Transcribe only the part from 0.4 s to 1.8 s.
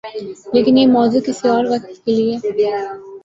لیکن یہ موضوع کسی اور